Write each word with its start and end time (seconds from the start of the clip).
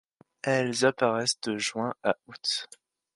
Elles 0.41 0.83
apparaissent 0.83 1.39
de 1.41 1.59
juin 1.59 1.93
à 2.01 2.17
août. 2.25 2.67